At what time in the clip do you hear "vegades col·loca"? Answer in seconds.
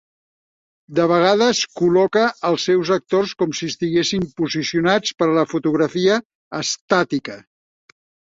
1.09-2.23